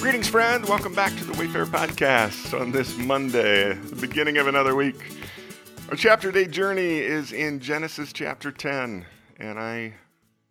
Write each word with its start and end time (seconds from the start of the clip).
Greetings, 0.00 0.28
friend. 0.28 0.64
Welcome 0.66 0.94
back 0.94 1.16
to 1.16 1.24
the 1.24 1.32
Wayfarer 1.32 1.66
Podcast 1.66 2.58
on 2.58 2.70
this 2.70 2.96
Monday, 2.96 3.74
the 3.74 3.96
beginning 3.96 4.38
of 4.38 4.46
another 4.46 4.76
week. 4.76 4.94
Our 5.90 5.96
chapter 5.96 6.30
day 6.30 6.46
journey 6.46 6.98
is 6.98 7.32
in 7.32 7.58
Genesis 7.58 8.12
chapter 8.12 8.52
10, 8.52 9.04
and 9.38 9.58
I 9.58 9.94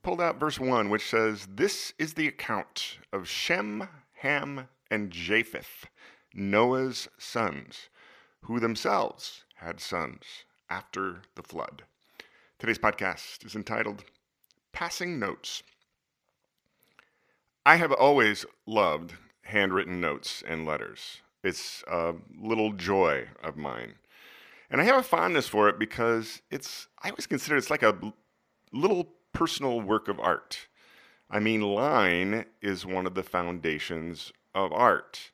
pulled 0.04 0.20
out 0.20 0.38
verse 0.38 0.60
1, 0.60 0.90
which 0.90 1.10
says, 1.10 1.48
This 1.50 1.94
is 1.98 2.14
the 2.14 2.28
account 2.28 2.98
of 3.14 3.30
Shem, 3.30 3.88
Ham, 4.16 4.68
and 4.92 5.12
Japheth, 5.12 5.86
Noah's 6.34 7.08
sons, 7.18 7.88
who 8.42 8.60
themselves 8.60 9.46
had 9.56 9.80
sons 9.80 10.24
after 10.70 11.22
the 11.36 11.44
flood. 11.44 11.84
Today's 12.60 12.80
podcast 12.80 13.46
is 13.46 13.56
entitled 13.56 14.04
Passing 14.74 15.18
Notes. 15.18 15.64
I 17.66 17.78
have 17.78 17.94
always 17.94 18.46
loved 18.66 19.14
handwritten 19.48 20.00
notes 20.00 20.44
and 20.48 20.66
letters. 20.66 21.22
It's 21.44 21.84
a 21.88 22.14
little 22.40 22.74
joy 22.74 23.28
of 23.44 23.58
mine. 23.58 23.96
And 24.70 24.82
I 24.82 24.84
have 24.84 24.98
a 24.98 25.04
fondness 25.04 25.48
for 25.48 25.70
it 25.70 25.80
because 25.80 26.42
it's, 26.52 26.88
I 27.02 27.10
always 27.10 27.28
consider 27.28 27.56
it's 27.56 27.70
like 27.70 27.84
a 27.84 27.98
little 28.74 29.08
personal 29.34 29.80
work 29.82 30.08
of 30.08 30.20
art. 30.20 30.68
I 31.30 31.40
mean, 31.40 31.62
line 31.62 32.46
is 32.62 32.86
one 32.86 33.06
of 33.06 33.14
the 33.14 33.24
foundations 33.24 34.34
of 34.54 34.74
art. 34.74 35.32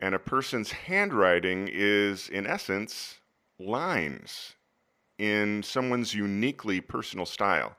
And 0.00 0.14
a 0.14 0.18
person's 0.18 0.72
handwriting 0.72 1.68
is, 1.70 2.28
in 2.28 2.46
essence, 2.46 3.18
lines 3.58 4.54
in 5.18 5.62
someone's 5.62 6.14
uniquely 6.14 6.80
personal 6.80 7.26
style 7.26 7.76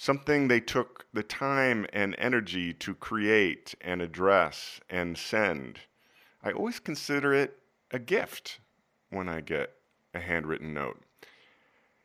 something 0.00 0.48
they 0.48 0.60
took 0.60 1.04
the 1.12 1.22
time 1.22 1.84
and 1.92 2.14
energy 2.16 2.72
to 2.72 2.94
create 2.94 3.74
and 3.82 4.00
address 4.00 4.80
and 4.88 5.18
send. 5.18 5.78
I 6.42 6.52
always 6.52 6.80
consider 6.80 7.34
it 7.34 7.58
a 7.90 7.98
gift 7.98 8.60
when 9.10 9.28
I 9.28 9.42
get 9.42 9.74
a 10.14 10.20
handwritten 10.20 10.72
note. 10.72 11.02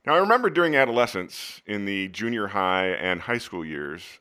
Now, 0.05 0.16
I 0.16 0.17
remember 0.17 0.49
during 0.49 0.75
adolescence, 0.75 1.61
in 1.66 1.85
the 1.85 2.09
junior 2.09 2.47
high 2.47 2.88
and 2.88 3.21
high 3.21 3.38
school 3.38 3.63
years, 3.63 4.19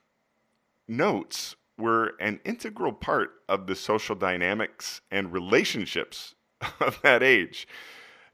notes 0.86 1.56
were 1.76 2.14
an 2.20 2.38
integral 2.44 2.92
part 2.92 3.32
of 3.48 3.66
the 3.66 3.74
social 3.74 4.14
dynamics 4.14 5.00
and 5.10 5.32
relationships 5.32 6.36
of 6.80 7.00
that 7.02 7.24
age 7.24 7.66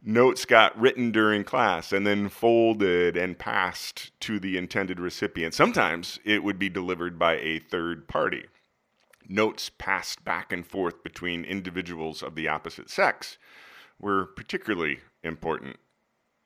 notes 0.03 0.45
got 0.45 0.79
written 0.79 1.11
during 1.11 1.45
class 1.45 1.93
and 1.93 2.07
then 2.07 2.29
folded 2.29 3.17
and 3.17 3.39
passed 3.39 4.19
to 4.21 4.39
the 4.39 4.57
intended 4.57 4.99
recipient. 4.99 5.55
Sometimes 5.55 6.19
it 6.25 6.43
would 6.43 6.59
be 6.59 6.69
delivered 6.69 7.19
by 7.19 7.37
a 7.37 7.59
third 7.59 8.09
party. 8.09 8.47
Notes 9.29 9.71
passed 9.79 10.25
back 10.25 10.53
and 10.53 10.67
forth 10.67 11.05
between 11.05 11.45
individuals 11.45 12.23
of 12.23 12.35
the 12.35 12.49
opposite 12.49 12.91
sex 12.91 13.39
were 14.01 14.27
particularly 14.27 15.01
important, 15.23 15.77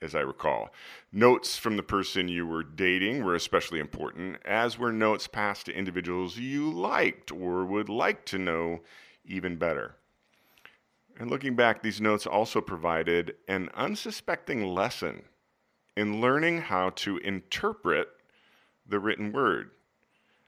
as 0.02 0.14
I 0.14 0.20
recall. 0.20 0.70
Notes 1.12 1.56
from 1.56 1.76
the 1.76 1.82
person 1.82 2.28
you 2.28 2.46
were 2.46 2.62
dating 2.62 3.24
were 3.24 3.34
especially 3.34 3.78
important, 3.78 4.36
as 4.44 4.78
were 4.78 4.92
notes 4.92 5.28
passed 5.28 5.66
to 5.66 5.72
individuals 5.72 6.36
you 6.36 6.70
liked 6.70 7.30
or 7.30 7.64
would 7.64 7.88
like 7.88 8.26
to 8.26 8.38
know 8.38 8.80
even 9.24 9.56
better. 9.56 9.94
And 11.18 11.30
looking 11.30 11.54
back, 11.54 11.82
these 11.82 12.00
notes 12.00 12.26
also 12.26 12.60
provided 12.60 13.36
an 13.46 13.70
unsuspecting 13.74 14.66
lesson 14.66 15.24
in 15.96 16.20
learning 16.20 16.62
how 16.62 16.90
to 16.90 17.18
interpret 17.18 18.08
the 18.86 18.98
written 18.98 19.32
word. 19.32 19.70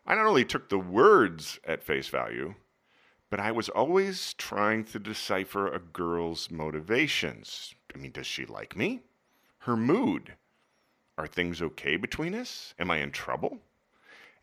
I 0.04 0.14
not 0.14 0.26
only 0.26 0.44
took 0.44 0.68
the 0.68 0.78
words 0.78 1.60
at 1.64 1.82
face 1.82 2.08
value, 2.08 2.54
but 3.30 3.40
I 3.40 3.52
was 3.52 3.68
always 3.68 4.34
trying 4.34 4.84
to 4.84 4.98
decipher 4.98 5.68
a 5.68 5.78
girl's 5.78 6.50
motivations. 6.50 7.74
I 7.94 7.98
mean, 7.98 8.12
does 8.12 8.26
she 8.26 8.44
like 8.44 8.76
me? 8.76 9.02
Her 9.58 9.76
mood? 9.76 10.34
Are 11.18 11.26
things 11.26 11.62
okay 11.62 11.96
between 11.96 12.34
us? 12.34 12.74
Am 12.78 12.90
I 12.90 12.98
in 12.98 13.10
trouble? 13.10 13.58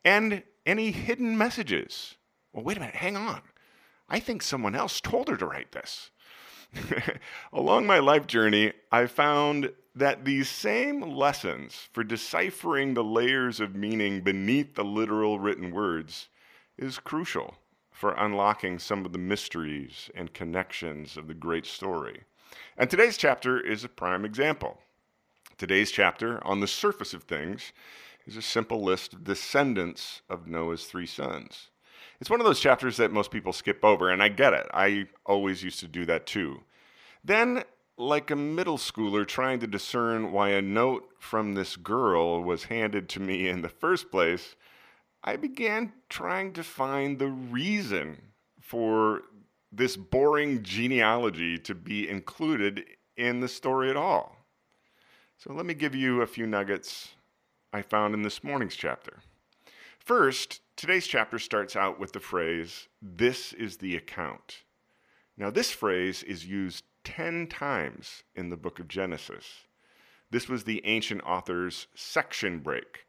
And 0.03 0.43
any 0.65 0.91
hidden 0.91 1.37
messages? 1.37 2.15
Well, 2.51 2.63
wait 2.63 2.77
a 2.77 2.79
minute, 2.79 2.95
hang 2.95 3.15
on. 3.15 3.41
I 4.09 4.19
think 4.19 4.41
someone 4.41 4.75
else 4.75 4.99
told 4.99 5.27
her 5.29 5.37
to 5.37 5.45
write 5.45 5.71
this. 5.71 6.11
Along 7.53 7.85
my 7.85 7.99
life 7.99 8.27
journey, 8.27 8.73
I 8.91 9.05
found 9.07 9.71
that 9.95 10.25
these 10.25 10.49
same 10.49 11.01
lessons 11.01 11.87
for 11.93 12.03
deciphering 12.03 12.93
the 12.93 13.03
layers 13.03 13.59
of 13.59 13.75
meaning 13.75 14.21
beneath 14.21 14.75
the 14.75 14.83
literal 14.83 15.39
written 15.39 15.71
words 15.71 16.29
is 16.77 16.97
crucial 16.97 17.55
for 17.91 18.13
unlocking 18.13 18.79
some 18.79 19.05
of 19.05 19.11
the 19.11 19.19
mysteries 19.19 20.09
and 20.15 20.33
connections 20.33 21.15
of 21.15 21.27
the 21.27 21.33
great 21.33 21.65
story. 21.65 22.23
And 22.77 22.89
today's 22.89 23.17
chapter 23.17 23.59
is 23.59 23.83
a 23.83 23.89
prime 23.89 24.25
example. 24.25 24.79
Today's 25.57 25.91
chapter, 25.91 26.45
on 26.45 26.59
the 26.59 26.67
surface 26.67 27.13
of 27.13 27.23
things, 27.23 27.71
is 28.25 28.35
a 28.35 28.41
simple 28.41 28.83
list 28.83 29.13
of 29.13 29.23
descendants 29.23 30.21
of 30.29 30.47
Noah's 30.47 30.85
three 30.85 31.05
sons. 31.05 31.69
It's 32.19 32.29
one 32.29 32.39
of 32.39 32.45
those 32.45 32.59
chapters 32.59 32.97
that 32.97 33.11
most 33.11 33.31
people 33.31 33.53
skip 33.53 33.83
over, 33.83 34.09
and 34.09 34.21
I 34.21 34.29
get 34.29 34.53
it. 34.53 34.67
I 34.73 35.07
always 35.25 35.63
used 35.63 35.79
to 35.81 35.87
do 35.87 36.05
that 36.05 36.25
too. 36.25 36.61
Then, 37.23 37.63
like 37.97 38.31
a 38.31 38.35
middle 38.35 38.77
schooler 38.77 39.25
trying 39.25 39.59
to 39.59 39.67
discern 39.67 40.31
why 40.31 40.49
a 40.49 40.61
note 40.61 41.09
from 41.19 41.53
this 41.53 41.75
girl 41.75 42.41
was 42.41 42.65
handed 42.65 43.07
to 43.09 43.19
me 43.19 43.47
in 43.47 43.61
the 43.61 43.69
first 43.69 44.11
place, 44.11 44.55
I 45.23 45.37
began 45.37 45.93
trying 46.09 46.53
to 46.53 46.63
find 46.63 47.17
the 47.19 47.29
reason 47.29 48.21
for 48.59 49.21
this 49.71 49.95
boring 49.95 50.63
genealogy 50.63 51.57
to 51.59 51.73
be 51.73 52.09
included 52.09 52.85
in 53.15 53.39
the 53.39 53.47
story 53.47 53.89
at 53.89 53.97
all. 53.97 54.35
So 55.37 55.53
let 55.53 55.65
me 55.65 55.73
give 55.73 55.95
you 55.95 56.21
a 56.21 56.27
few 56.27 56.47
nuggets 56.47 57.13
I 57.71 57.81
found 57.81 58.13
in 58.13 58.21
this 58.21 58.43
morning's 58.43 58.75
chapter. 58.75 59.19
First, 59.97 60.61
today's 60.75 61.07
chapter 61.07 61.39
starts 61.39 61.75
out 61.75 61.99
with 61.99 62.13
the 62.13 62.19
phrase, 62.19 62.87
This 63.01 63.53
is 63.53 63.77
the 63.77 63.95
account. 63.95 64.63
Now, 65.37 65.49
this 65.49 65.71
phrase 65.71 66.23
is 66.23 66.45
used 66.45 66.83
10 67.03 67.47
times 67.47 68.23
in 68.35 68.49
the 68.49 68.57
book 68.57 68.79
of 68.79 68.87
Genesis. 68.87 69.67
This 70.29 70.47
was 70.47 70.63
the 70.63 70.81
ancient 70.85 71.21
author's 71.23 71.87
section 71.95 72.59
break, 72.59 73.05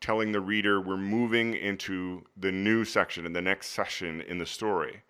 telling 0.00 0.32
the 0.32 0.40
reader 0.40 0.80
we're 0.80 0.96
moving 0.96 1.54
into 1.54 2.24
the 2.36 2.52
new 2.52 2.84
section 2.84 3.26
and 3.26 3.34
the 3.34 3.42
next 3.42 3.68
session 3.68 4.20
in 4.20 4.38
the 4.38 4.46
story. 4.46 5.02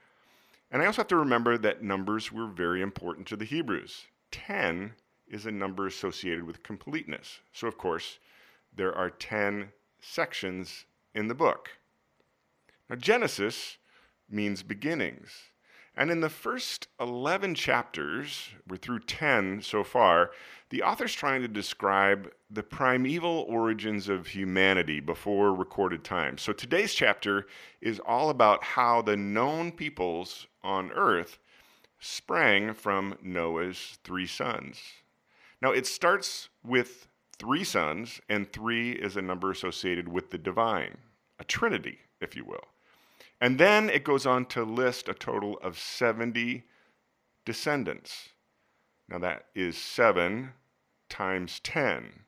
And 0.71 0.83
I 0.83 0.87
also 0.87 1.03
have 1.03 1.09
to 1.09 1.17
remember 1.17 1.59
that 1.59 1.83
numbers 1.83 2.31
were 2.31 2.47
very 2.47 2.81
important 2.81 3.27
to 3.29 3.37
the 3.37 3.45
Hebrews. 3.45 4.07
10 4.31 4.95
is 5.29 5.47
a 5.47 5.51
number 5.51 5.87
associated 5.87 6.45
with 6.45 6.63
completeness. 6.63 7.41
So, 7.53 7.67
of 7.67 7.77
course, 7.77 8.19
there 8.75 8.95
are 8.95 9.11
10 9.11 9.73
sections 10.01 10.85
in 11.15 11.29
the 11.29 11.35
book. 11.35 11.71
Now, 12.91 12.97
Genesis 12.97 13.79
means 14.29 14.65
beginnings. 14.65 15.31
And 15.97 16.11
in 16.11 16.21
the 16.21 16.29
first 16.29 16.89
11 16.99 17.55
chapters, 17.55 18.49
we're 18.67 18.79
through 18.79 19.01
10 19.01 19.63
so 19.63 19.85
far, 19.85 20.33
the 20.71 20.83
author's 20.83 21.15
trying 21.15 21.43
to 21.43 21.49
describe 21.49 22.33
the 22.51 22.65
primeval 22.65 23.47
origins 23.49 24.09
of 24.09 24.27
humanity 24.27 24.99
before 24.99 25.55
recorded 25.55 26.03
time. 26.03 26.37
So 26.37 26.53
today's 26.53 26.93
chapter 26.93 27.47
is 27.81 28.01
all 28.01 28.29
about 28.29 28.65
how 28.65 29.03
the 29.03 29.17
known 29.17 29.71
peoples 29.71 30.49
on 30.65 30.91
earth 30.91 31.39
sprang 32.01 32.75
from 32.75 33.17
Noah's 33.23 33.99
three 34.03 34.27
sons. 34.27 34.81
Now 35.63 35.71
it 35.71 35.87
starts 35.87 36.49
with 36.65 37.07
three 37.39 37.65
sons, 37.65 38.21
and 38.29 38.53
three 38.53 38.93
is 38.93 39.17
a 39.17 39.23
number 39.23 39.53
associated 39.53 40.09
with 40.09 40.31
the 40.31 40.39
divine, 40.39 40.99
a 41.39 41.45
trinity, 41.45 42.01
if 42.21 42.35
you 42.35 42.45
will. 42.45 42.65
And 43.41 43.59
then 43.59 43.89
it 43.89 44.05
goes 44.05 44.27
on 44.27 44.47
to 44.47 44.65
list 44.65 45.09
a 45.09 45.15
total 45.15 45.59
of 45.63 45.79
70 45.79 46.65
descendants. 47.45 48.31
Now 49.09 49.19
that 49.19 49.47
is 49.55 49.79
7 49.79 50.53
times 51.09 51.61
10. 51.61 52.25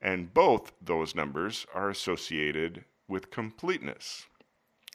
And 0.00 0.32
both 0.32 0.72
those 0.80 1.14
numbers 1.14 1.66
are 1.74 1.90
associated 1.90 2.84
with 3.08 3.30
completeness. 3.30 4.26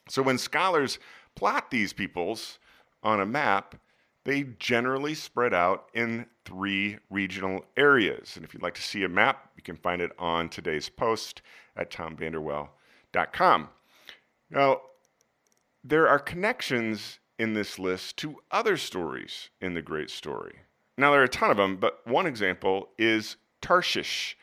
So 0.08 0.22
when 0.22 0.38
scholars 0.38 0.98
plot 1.34 1.70
these 1.70 1.92
peoples 1.92 2.58
on 3.02 3.20
a 3.20 3.26
map, 3.26 3.76
they 4.24 4.44
generally 4.58 5.14
spread 5.14 5.52
out 5.52 5.88
in 5.92 6.26
three 6.44 6.98
regional 7.10 7.64
areas. 7.76 8.36
And 8.36 8.44
if 8.44 8.54
you'd 8.54 8.62
like 8.62 8.74
to 8.74 8.82
see 8.82 9.04
a 9.04 9.08
map, 9.08 9.50
you 9.56 9.62
can 9.62 9.76
find 9.76 10.00
it 10.00 10.12
on 10.18 10.48
today's 10.48 10.88
post 10.88 11.42
at 11.76 11.90
tomvanderwell.com. 11.90 13.68
Now, 14.50 14.80
there 15.84 16.08
are 16.08 16.18
connections 16.18 17.18
in 17.38 17.52
this 17.52 17.78
list 17.78 18.16
to 18.16 18.40
other 18.50 18.76
stories 18.78 19.50
in 19.60 19.74
the 19.74 19.82
great 19.82 20.08
story. 20.08 20.60
Now, 20.96 21.10
there 21.10 21.20
are 21.20 21.24
a 21.24 21.28
ton 21.28 21.50
of 21.50 21.58
them, 21.58 21.76
but 21.76 22.00
one 22.06 22.26
example 22.26 22.88
is 22.96 23.36
Tarshish, 23.60 24.36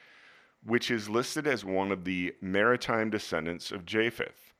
which 0.63 0.91
is 0.91 1.09
listed 1.09 1.47
as 1.47 1.65
one 1.65 1.91
of 1.91 2.03
the 2.03 2.35
maritime 2.41 3.09
descendants 3.09 3.71
of 3.71 3.85
Japheth. 3.85 4.53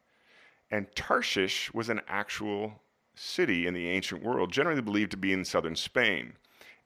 And 0.72 0.88
Tarshish 0.96 1.72
was 1.74 1.90
an 1.90 2.02
actual 2.08 2.82
city 3.14 3.68
in 3.68 3.74
the 3.74 3.90
ancient 3.90 4.24
world, 4.24 4.52
generally 4.52 4.82
believed 4.82 5.12
to 5.12 5.18
be 5.18 5.34
in 5.34 5.46
southern 5.46 5.76
Spain. 5.76 6.34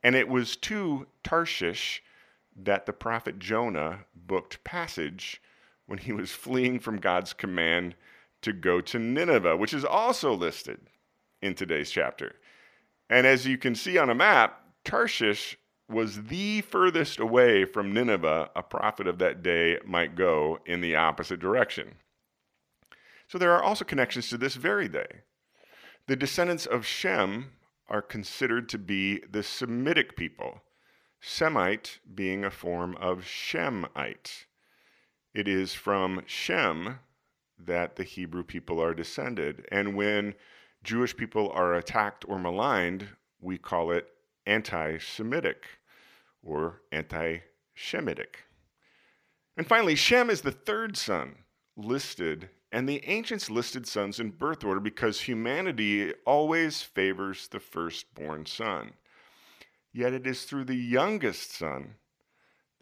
And 0.03 0.15
it 0.15 0.27
was 0.27 0.57
to 0.57 1.07
Tarshish 1.24 2.03
that 2.56 2.86
the 2.86 2.94
prophet 2.94 3.39
Jonah 3.39 4.00
booked 4.15 4.63
passage 4.63 5.41
when 5.86 6.00
he 6.00 6.12
was 6.12 6.31
fleeing 6.31 6.80
from 6.80 6.98
God's 6.98 7.31
command 7.31 7.95
to 8.45 8.53
go 8.53 8.80
to 8.80 9.00
Nineveh, 9.00 9.57
which 9.57 9.74
is 9.74 9.83
also 9.83 10.31
listed 10.31 10.80
in 11.42 11.56
today's 11.56 11.89
chapter. 11.89 12.36
And 13.09 13.25
as 13.25 13.47
you 13.47 13.57
can 13.57 13.74
see 13.74 13.97
on 13.97 14.12
a 14.12 14.15
map, 14.15 14.62
Tarshish 14.83 15.57
was 15.89 16.25
the 16.25 16.62
furthest 16.62 17.19
away 17.19 17.65
from 17.65 17.92
Nineveh 17.92 18.51
a 18.56 18.62
prophet 18.62 19.07
of 19.07 19.18
that 19.18 19.42
day 19.42 19.80
might 19.83 20.15
go 20.15 20.59
in 20.68 20.81
the 20.81 20.95
opposite 20.95 21.39
direction. 21.39 21.95
So 23.27 23.39
there 23.39 23.51
are 23.51 23.63
also 23.63 23.83
connections 23.83 24.30
to 24.30 24.38
this 24.38 24.53
very 24.53 24.88
day. 24.88 25.07
The 26.06 26.15
descendants 26.15 26.68
of 26.68 26.86
Shem 26.86 27.51
are 27.89 28.03
considered 28.03 28.69
to 28.69 28.77
be 28.77 29.21
the 29.27 29.41
Semitic 29.41 30.15
people, 30.15 30.62
Semite 31.19 31.98
being 32.13 32.45
a 32.45 32.51
form 32.51 32.95
of 32.98 33.25
Shemite. 33.25 34.45
It 35.33 35.48
is 35.48 35.74
from 35.74 36.21
Shem 36.27 37.00
that 37.57 37.95
the 37.95 38.03
Hebrew 38.03 38.43
people 38.43 38.81
are 38.81 38.93
descended. 38.93 39.65
And 39.71 39.95
when 39.95 40.35
Jewish 40.83 41.15
people 41.15 41.49
are 41.51 41.75
attacked 41.75 42.25
or 42.27 42.39
maligned, 42.39 43.07
we 43.39 43.57
call 43.57 43.91
it 43.91 44.07
anti 44.45 44.97
Semitic 44.97 45.65
or 46.43 46.81
anti 46.91 47.39
Shemitic. 47.75 48.35
And 49.57 49.67
finally, 49.67 49.95
Shem 49.95 50.29
is 50.29 50.41
the 50.41 50.51
third 50.51 50.97
son 50.97 51.35
listed, 51.77 52.49
and 52.71 52.87
the 52.87 53.03
ancients 53.05 53.49
listed 53.49 53.87
sons 53.87 54.19
in 54.19 54.31
birth 54.31 54.63
order 54.63 54.79
because 54.79 55.21
humanity 55.21 56.13
always 56.25 56.81
favors 56.81 57.47
the 57.47 57.59
firstborn 57.59 58.45
son. 58.45 58.93
Yet 59.93 60.13
it 60.13 60.27
is 60.27 60.43
through 60.43 60.65
the 60.65 60.75
youngest 60.75 61.53
son 61.53 61.95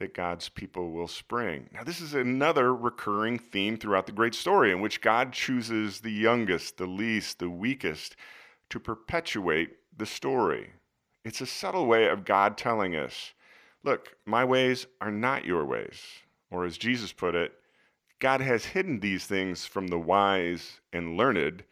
that 0.03 0.13
God's 0.13 0.50
people 0.50 0.91
will 0.91 1.07
spring. 1.07 1.69
Now, 1.71 1.85
this 1.85 2.01
is 2.01 2.13
another 2.13 2.75
recurring 2.75 3.39
theme 3.39 3.77
throughout 3.77 4.05
the 4.05 4.11
great 4.11 4.35
story 4.35 4.69
in 4.69 4.81
which 4.81 5.00
God 5.00 5.31
chooses 5.31 6.01
the 6.01 6.11
youngest, 6.11 6.75
the 6.75 6.85
least, 6.85 7.39
the 7.39 7.50
weakest 7.50 8.17
to 8.69 8.81
perpetuate 8.81 9.77
the 9.95 10.05
story. 10.05 10.71
It's 11.23 11.39
a 11.39 11.45
subtle 11.45 11.85
way 11.85 12.09
of 12.09 12.25
God 12.25 12.57
telling 12.57 12.97
us 12.97 13.31
look, 13.81 14.17
my 14.25 14.44
ways 14.44 14.88
are 15.00 15.09
not 15.09 15.45
your 15.45 15.63
ways. 15.63 16.01
Or 16.51 16.65
as 16.65 16.77
Jesus 16.77 17.13
put 17.13 17.33
it, 17.33 17.53
God 18.19 18.41
has 18.41 18.65
hidden 18.65 18.99
these 18.99 19.25
things 19.25 19.65
from 19.65 19.88
the 19.88 19.99
wise 19.99 20.81
and 20.91 21.15
learned, 21.15 21.63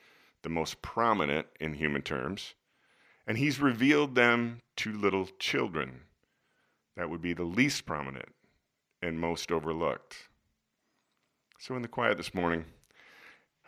the 0.42 0.50
most 0.50 0.82
prominent 0.82 1.48
in 1.60 1.74
human 1.74 2.02
terms, 2.02 2.54
and 3.28 3.38
he's 3.38 3.60
revealed 3.60 4.16
them 4.16 4.62
to 4.78 4.94
little 4.94 5.28
children. 5.38 6.04
That 6.98 7.10
would 7.10 7.22
be 7.22 7.34
the 7.34 7.44
least 7.44 7.86
prominent 7.86 8.30
and 9.02 9.20
most 9.20 9.52
overlooked. 9.52 10.30
So, 11.60 11.76
in 11.76 11.82
the 11.82 11.88
quiet 11.88 12.18
this 12.18 12.34
morning, 12.34 12.66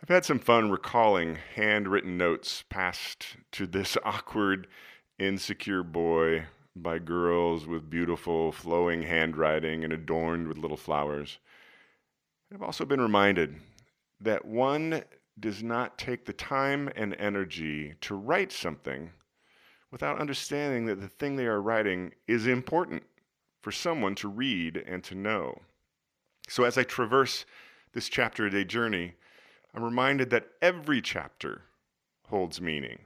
I've 0.02 0.10
had 0.10 0.25
some 0.25 0.40
fun 0.40 0.70
recalling 0.70 1.38
handwritten 1.56 2.18
notes 2.18 2.64
passed 2.70 3.38
to 3.54 3.66
this 3.66 3.98
awkward, 4.04 4.68
insecure 5.18 5.84
boy 5.84 6.46
by 6.75 7.00
girls 7.00 7.66
with 7.68 7.90
beautiful, 7.90 8.52
flowing 8.52 9.04
handwriting 9.04 9.84
and 9.84 9.94
adorned 9.94 10.48
with 10.48 10.58
little 10.58 10.78
flowers. 10.78 11.40
I've 12.54 12.64
also 12.64 12.84
been 12.84 13.02
reminded 13.02 13.56
that 14.19 14.46
one 14.46 15.04
does 15.40 15.64
not 15.64 15.98
take 15.98 16.26
the 16.26 16.34
time 16.34 16.90
and 16.96 17.16
energy 17.18 17.96
to 18.02 18.16
write 18.16 18.52
something 18.52 19.12
without 19.92 20.19
understanding 20.19 20.86
that 20.86 21.00
the 21.00 21.08
thing 21.08 21.36
they 21.36 21.46
are 21.46 21.62
writing 21.62 22.12
is 22.28 22.48
important 22.48 23.04
for 23.63 23.71
someone 23.71 24.13
to 24.13 24.27
read 24.27 24.77
and 24.77 25.04
to 25.06 25.15
know. 25.15 25.62
So, 26.50 26.65
as 26.65 26.77
I 26.77 26.83
traverse 26.83 27.45
this 27.94 28.10
chapter 28.10 28.45
a 28.45 28.51
day 28.51 28.65
journey, 28.65 29.13
I'm 29.74 29.83
reminded 29.83 30.30
that 30.30 30.50
every 30.62 31.01
chapter 31.01 31.62
holds 32.27 32.60
meaning, 32.62 33.00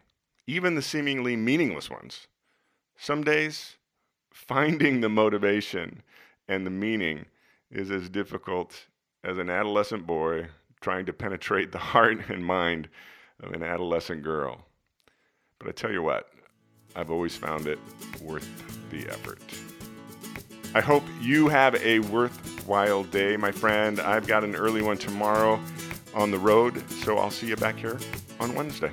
even 0.48 0.74
the 0.75 0.81
seemingly 0.81 1.36
meaningless 1.36 1.89
ones. 1.89 2.27
Some 2.98 3.24
days, 3.24 3.75
finding 4.31 5.00
the 5.00 5.09
motivation 5.09 6.01
and 6.48 6.65
the 6.65 6.71
meaning 6.71 7.25
is 7.69 7.92
as 7.92 8.10
difficult 8.10 8.88
as 9.24 9.38
an 9.38 9.50
adolescent 9.50 10.07
boy 10.07 10.48
trying 10.81 11.06
to 11.06 11.13
penetrate 11.13 11.71
the 11.71 11.77
heart 11.94 12.30
and 12.30 12.44
mind 12.44 12.89
of 13.42 13.53
an 13.53 13.62
adolescent 13.62 14.24
girl. 14.24 14.65
But 15.60 15.68
I 15.68 15.71
tell 15.71 15.92
you 15.92 16.01
what, 16.01 16.31
I've 16.95 17.12
always 17.12 17.36
found 17.36 17.68
it 17.68 17.80
worth 18.24 18.50
the 18.89 19.07
effort. 19.07 19.42
I 20.77 20.81
hope 20.81 21.03
you 21.19 21.47
have 21.47 21.74
a 21.83 21.97
worthwhile 22.01 23.03
day, 23.06 23.35
my 23.35 23.51
friend. 23.51 24.00
I've 24.00 24.27
got 24.27 24.44
an 24.44 24.56
early 24.56 24.83
one 24.83 25.00
tomorrow 25.00 25.59
on 26.13 26.29
the 26.29 26.38
road, 26.38 26.88
so 26.91 27.18
I'll 27.18 27.31
see 27.31 27.47
you 27.47 27.56
back 27.56 27.77
here 27.77 27.97
on 28.39 28.53
Wednesday. 28.53 28.91